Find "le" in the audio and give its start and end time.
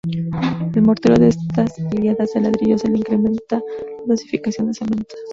2.89-2.97